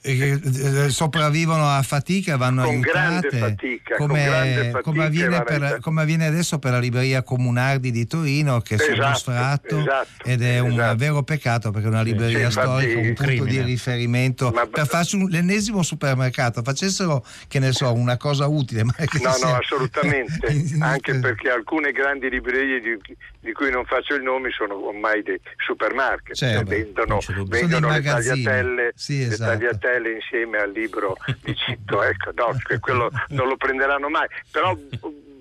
[0.00, 2.90] eh, eh, sopravvivono a fatica, vanno Con aiutate.
[2.98, 7.22] grande fatica, con come, grande fatica come avviene per- come avviene adesso per la libreria
[7.22, 10.96] Comunardi di Torino, che è Esatto, sfratto esatto, ed è un esatto.
[10.96, 13.50] vero peccato perché è una libreria Sì, storica, un punto crimine.
[13.50, 16.62] di riferimento per farsi un- l'ennesimo supermercato.
[16.62, 18.84] Facessero, che ne so, una cosa utile.
[18.84, 20.46] Ma No, no, assolutamente,
[20.80, 22.96] anche perché alcune grandi librerie di,
[23.42, 27.88] di cui non faccio il nome sono ormai dei supermarket, Certo, cioè vendono, Sono vendono
[27.88, 29.50] dei le tagliatelle, Sì, le esatto.
[29.50, 34.76] tagliatelle insieme al libro di Citto, ecco, no, che quello non lo prenderanno mai, però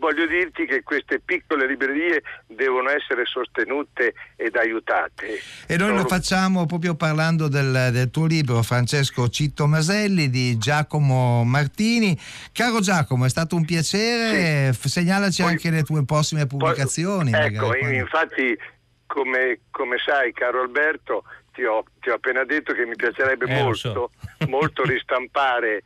[0.02, 5.40] voglio dirti che queste piccole librerie devono essere sostenute ed aiutate.
[5.68, 11.44] E noi lo facciamo proprio parlando del, del tuo libro, Francesco Citto Maselli, di Giacomo
[11.44, 12.20] Martini.
[12.52, 17.32] Caro Giacomo, è stato un piacere, F- segnalaci anche le tue prossime pubblicazioni.
[17.32, 18.58] Ecco, magari, infatti,
[19.06, 23.62] come, come sai, caro Alberto, ti ho, ti ho appena detto che mi piacerebbe Eh,
[23.62, 24.10] molto,
[24.48, 25.84] molto ristampare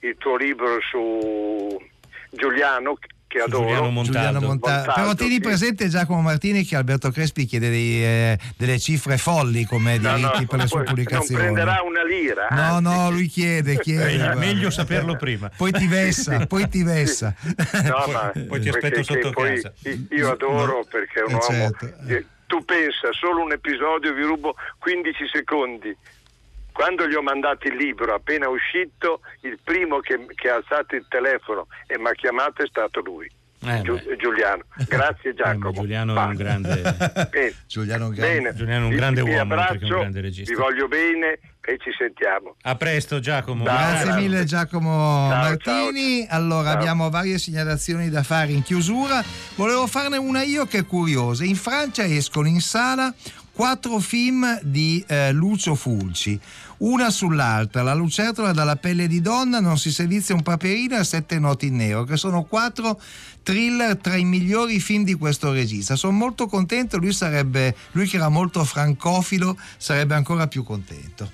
[0.00, 1.90] il tuo libro su
[2.34, 3.64] Giuliano, che adoro.
[3.66, 4.10] Giuliano Montaldo.
[4.12, 5.40] Giuliano Monta- Montaldo, Però tieni sì.
[5.40, 10.40] presente Giacomo Martini che Alberto Crespi chiede dei, eh, delle cifre folli come No, diritti
[10.40, 11.42] no, per le sue pubblicazioni.
[11.44, 12.46] Non prenderà una lira.
[12.50, 12.82] No, anzi.
[12.82, 14.04] no, lui chiede, chiede.
[14.04, 14.40] Meglio, guarda.
[14.40, 15.50] meglio saperlo prima.
[15.54, 17.34] Poi ti vessa, poi ti vessa.
[17.84, 19.72] No, ma poi ti aspetto sotto poi casa.
[20.10, 21.46] Io adoro perché è un Eh, uomo.
[21.46, 21.92] certo.
[22.08, 25.96] eh, Tu pensa, solo un episodio vi rubo 15 secondi.
[26.72, 31.04] Quando gli ho mandato il libro, appena uscito, il primo che, che ha alzato il
[31.08, 33.30] telefono e mi ha chiamato è stato lui.
[33.64, 34.64] Eh, Giu- Giuliano.
[34.88, 35.70] Grazie Giacomo.
[35.70, 36.82] Giuliano è un grande,
[37.30, 37.54] Bene.
[37.68, 38.54] Giuliano Bene.
[38.54, 40.52] Giuliano è un Vi- grande vi uomo, oltre che un abbraccio, grande regista.
[40.52, 42.56] Vi voglio bene e ci sentiamo.
[42.62, 43.62] A presto Giacomo.
[43.62, 44.18] Grazie Ciao.
[44.18, 46.26] mille Giacomo Ciao, Martini.
[46.28, 46.78] Allora Ciao.
[46.78, 49.22] abbiamo varie segnalazioni da fare in chiusura.
[49.54, 51.44] Volevo farne una io che è curiosa.
[51.44, 53.14] In Francia escono in sala
[53.52, 56.40] quattro film di eh, Lucio Fulci.
[56.82, 61.38] Una sull'altra, La lucertola dalla pelle di donna, Non si servizia un paperino e Sette
[61.38, 63.00] noti in nero, che sono quattro
[63.44, 65.94] thriller tra i migliori film di questo regista.
[65.94, 71.30] Sono molto contento, lui sarebbe, lui che era molto francofilo, sarebbe ancora più contento.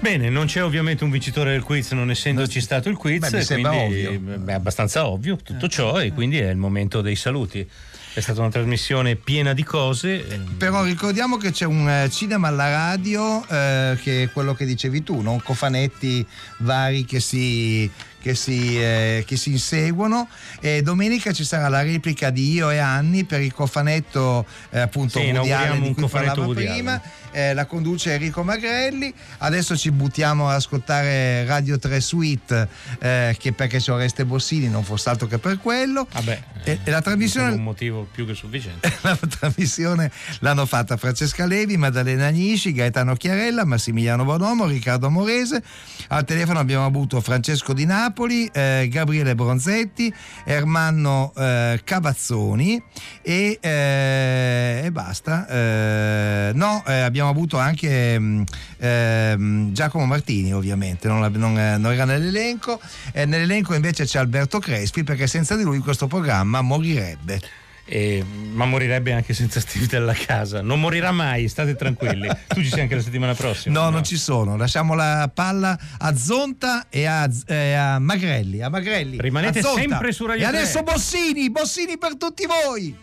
[0.00, 3.44] Bene, non c'è ovviamente un vincitore del quiz, non essendoci stato il quiz, Beh, mi
[3.44, 4.20] sembra ovvio.
[4.44, 7.66] è abbastanza ovvio tutto ciò e quindi è il momento dei saluti.
[8.14, 10.28] È stata una trasmissione piena di cose.
[10.28, 14.66] eh, Però ricordiamo che c'è un eh, cinema alla radio eh, che è quello che
[14.66, 16.24] dicevi tu, non cofanetti
[16.58, 17.90] vari che si,
[18.22, 20.28] che si, eh, che si inseguono
[20.60, 25.18] e domenica ci sarà la replica di Io e Anni per il cofanetto eh, appunto
[25.18, 27.00] Sì, Allen di cui parlavo prima.
[27.34, 29.12] Eh, la conduce Enrico Magrelli.
[29.38, 32.68] Adesso ci buttiamo ad ascoltare Radio 3 Suite
[33.00, 36.06] eh, che perché c'è Oreste Bossini, non fosse altro che per quello.
[36.12, 38.92] Vabbè, E- e la trasmissione è un motivo più che sufficiente.
[39.00, 40.10] la trasmissione
[40.40, 45.62] l'hanno fatta Francesca Levi, Maddalena Agnisci, Gaetano Chiarella, Massimiliano Bonomo, Riccardo Morese.
[46.08, 48.10] Al telefono abbiamo avuto Francesco Di Napoli,
[48.52, 50.12] eh, Gabriele Bronzetti,
[50.44, 52.82] Ermanno eh, Cavazzoni
[53.22, 55.46] e, eh, e basta.
[55.48, 58.42] Eh, no, eh, abbiamo avuto anche mm,
[58.78, 62.80] ehm, Giacomo Martini, ovviamente, non, non, non era nell'elenco.
[63.14, 67.40] Nell'elenco invece c'è Alberto Crespi perché senza di lui questo programma morirebbe.
[67.84, 70.62] E- ma morirebbe anche senza Steve della casa.
[70.62, 72.28] Non morirà mai, state tranquilli.
[72.48, 73.78] tu ci sei anche la settimana prossima.
[73.80, 74.56] No, non ci sono.
[74.56, 78.62] Lasciamo la palla a Zonta e a, e a Magrelli.
[78.62, 79.18] A Magrelli.
[79.20, 80.58] Rimanete a sempre su Radio E 3.
[80.58, 82.94] adesso Bossini, Bossini per tutti voi.